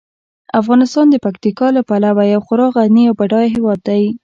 افغانستان 0.61 1.05
د 1.09 1.15
پکتیکا 1.25 1.67
له 1.77 1.81
پلوه 1.89 2.23
یو 2.33 2.41
خورا 2.45 2.67
غني 2.75 3.03
او 3.07 3.13
بډایه 3.19 3.53
هیواد 3.55 3.79
دی. 3.87 4.03